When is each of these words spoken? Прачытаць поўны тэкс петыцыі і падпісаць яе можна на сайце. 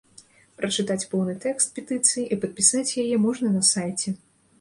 Прачытаць 0.59 1.03
поўны 1.11 1.35
тэкс 1.43 1.67
петыцыі 1.75 2.23
і 2.37 2.39
падпісаць 2.45 2.95
яе 3.03 3.15
можна 3.27 3.53
на 3.59 3.63
сайце. 3.73 4.09